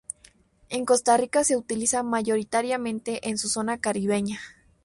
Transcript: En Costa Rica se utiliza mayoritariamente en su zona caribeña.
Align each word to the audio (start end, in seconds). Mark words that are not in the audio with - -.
En 0.69 0.83
Costa 0.83 1.15
Rica 1.15 1.43
se 1.43 1.55
utiliza 1.55 2.01
mayoritariamente 2.01 3.29
en 3.29 3.37
su 3.37 3.49
zona 3.49 3.77
caribeña. 3.77 4.39